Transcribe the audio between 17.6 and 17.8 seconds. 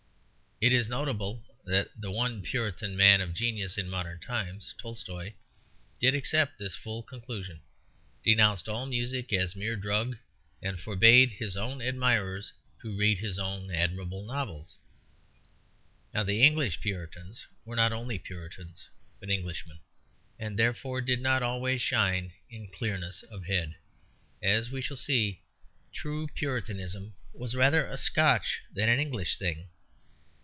were